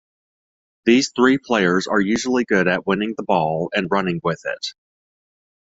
[0.85, 4.73] These three players are usually good at winning the ball and running with it.